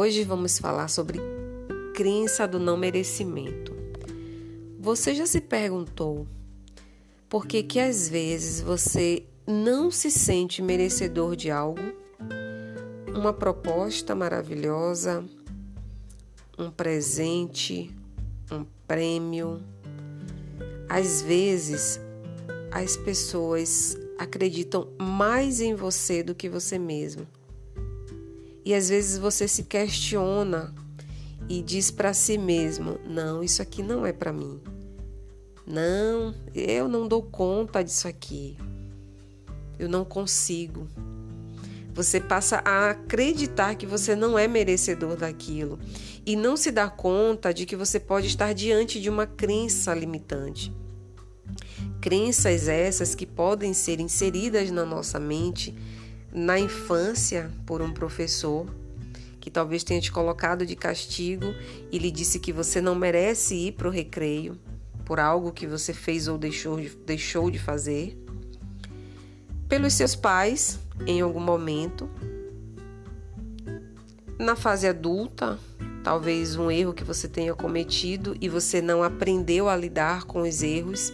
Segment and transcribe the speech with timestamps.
[0.00, 1.18] Hoje vamos falar sobre
[1.92, 3.74] crença do não merecimento.
[4.78, 6.24] Você já se perguntou
[7.28, 11.80] por que que às vezes você não se sente merecedor de algo?
[13.12, 15.24] Uma proposta maravilhosa,
[16.56, 17.92] um presente,
[18.52, 19.60] um prêmio.
[20.88, 21.98] Às vezes
[22.70, 27.26] as pessoas acreditam mais em você do que você mesmo.
[28.64, 30.74] E às vezes você se questiona
[31.48, 34.60] e diz para si mesmo: "Não, isso aqui não é para mim.
[35.66, 38.56] Não, eu não dou conta disso aqui.
[39.78, 40.86] Eu não consigo."
[41.98, 45.80] Você passa a acreditar que você não é merecedor daquilo
[46.24, 50.72] e não se dá conta de que você pode estar diante de uma crença limitante.
[52.00, 55.74] Crenças essas que podem ser inseridas na nossa mente
[56.32, 58.66] na infância por um professor
[59.40, 61.54] que talvez tenha te colocado de castigo
[61.90, 64.58] e lhe disse que você não merece ir para o recreio
[65.04, 68.14] por algo que você fez ou deixou de, deixou de fazer.
[69.66, 72.10] Pelos seus pais, em algum momento.
[74.38, 75.58] Na fase adulta,
[76.04, 80.62] talvez um erro que você tenha cometido e você não aprendeu a lidar com os
[80.62, 81.12] erros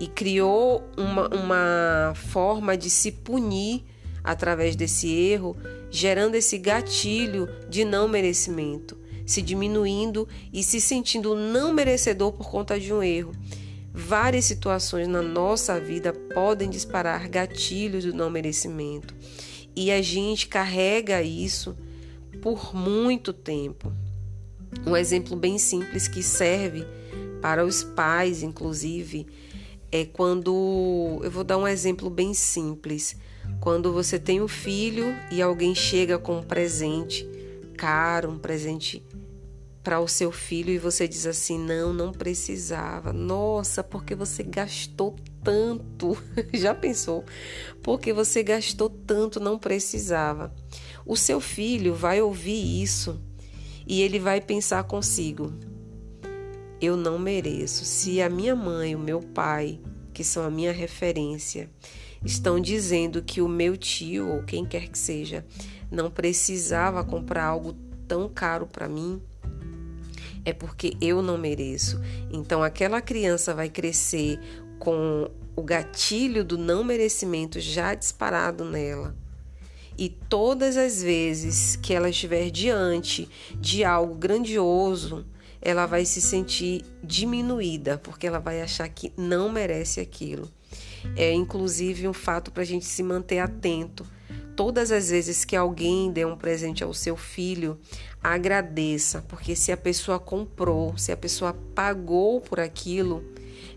[0.00, 3.84] e criou uma, uma forma de se punir
[4.22, 5.56] através desse erro,
[5.90, 12.78] gerando esse gatilho de não merecimento, se diminuindo e se sentindo não merecedor por conta
[12.78, 13.32] de um erro.
[13.94, 19.14] Várias situações na nossa vida podem disparar gatilhos do não merecimento
[19.76, 21.76] e a gente carrega isso
[22.40, 23.92] por muito tempo.
[24.86, 26.86] Um exemplo bem simples que serve
[27.42, 29.26] para os pais, inclusive,
[29.90, 33.16] é quando eu vou dar um exemplo bem simples.
[33.62, 37.24] Quando você tem um filho e alguém chega com um presente
[37.76, 39.06] caro, um presente
[39.84, 43.12] para o seu filho e você diz assim: não, não precisava.
[43.12, 45.14] Nossa, porque você gastou
[45.44, 46.18] tanto.
[46.52, 47.24] Já pensou?
[47.84, 50.52] Porque você gastou tanto, não precisava.
[51.06, 53.22] O seu filho vai ouvir isso
[53.86, 55.52] e ele vai pensar consigo:
[56.80, 57.84] eu não mereço.
[57.84, 59.78] Se a minha mãe, o meu pai,
[60.12, 61.70] que são a minha referência,
[62.24, 65.44] estão dizendo que o meu tio ou quem quer que seja
[65.90, 67.74] não precisava comprar algo
[68.08, 69.20] tão caro para mim,
[70.44, 72.00] é porque eu não mereço.
[72.30, 74.38] Então aquela criança vai crescer
[74.78, 79.14] com o gatilho do não merecimento já disparado nela.
[79.96, 83.28] E todas as vezes que ela estiver diante
[83.60, 85.26] de algo grandioso,
[85.60, 90.50] ela vai se sentir diminuída, porque ela vai achar que não merece aquilo.
[91.16, 94.06] É inclusive um fato para a gente se manter atento.
[94.54, 97.78] Todas as vezes que alguém der um presente ao seu filho,
[98.22, 103.24] agradeça, porque se a pessoa comprou, se a pessoa pagou por aquilo,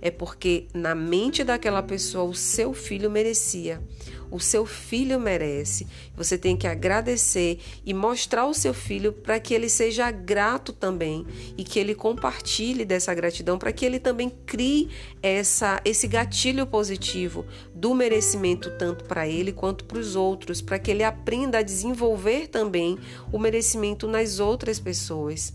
[0.05, 3.81] é porque na mente daquela pessoa o seu filho merecia.
[4.29, 5.87] O seu filho merece.
[6.15, 11.25] Você tem que agradecer e mostrar ao seu filho para que ele seja grato também
[11.57, 14.91] e que ele compartilhe dessa gratidão para que ele também crie
[15.23, 17.43] essa esse gatilho positivo
[17.73, 22.47] do merecimento tanto para ele quanto para os outros, para que ele aprenda a desenvolver
[22.47, 22.99] também
[23.31, 25.51] o merecimento nas outras pessoas.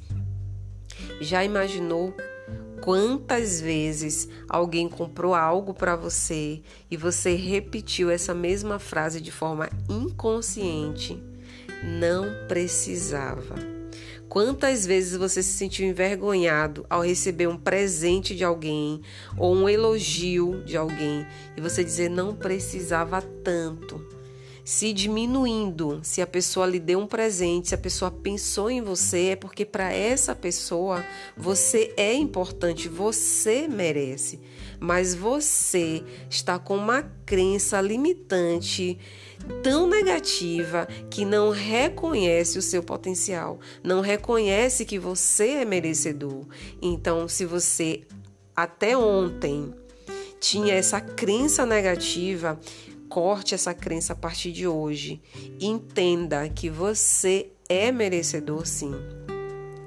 [1.20, 2.12] Já imaginou
[2.80, 9.68] Quantas vezes alguém comprou algo para você e você repetiu essa mesma frase de forma
[9.88, 11.22] inconsciente?
[11.84, 13.54] Não precisava.
[14.30, 19.02] Quantas vezes você se sentiu envergonhado ao receber um presente de alguém
[19.36, 21.26] ou um elogio de alguém
[21.56, 24.19] e você dizer não precisava tanto?
[24.64, 26.00] Se diminuindo.
[26.02, 29.64] Se a pessoa lhe deu um presente, se a pessoa pensou em você, é porque
[29.64, 31.04] para essa pessoa
[31.36, 34.40] você é importante, você merece.
[34.78, 38.98] Mas você está com uma crença limitante
[39.62, 46.46] tão negativa que não reconhece o seu potencial, não reconhece que você é merecedor.
[46.80, 48.02] Então, se você
[48.54, 49.72] até ontem
[50.38, 52.58] tinha essa crença negativa,
[53.10, 55.20] Corte essa crença a partir de hoje.
[55.60, 58.94] Entenda que você é merecedor, sim.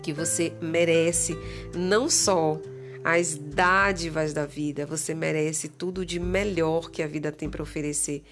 [0.02, 1.38] Que você merece
[1.74, 2.60] não só
[3.02, 8.24] as dádivas da vida, você merece tudo de melhor que a vida tem para oferecer.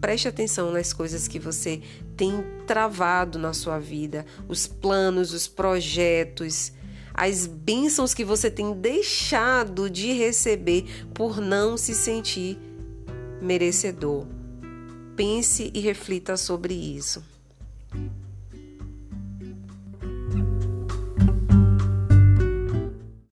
[0.00, 1.80] Preste atenção nas coisas que você
[2.16, 6.72] tem travado na sua vida, os planos, os projetos,
[7.14, 12.58] as bênçãos que você tem deixado de receber por não se sentir
[13.40, 14.39] merecedor.
[15.16, 17.22] Pense e reflita sobre isso.